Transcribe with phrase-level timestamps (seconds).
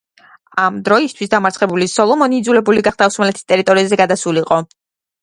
[0.63, 4.65] ამ დროისთვის დამარცხებული სოლომონი იძულებული გახდა ოსმალეთის ტერიტორიაზე გადასულიყო.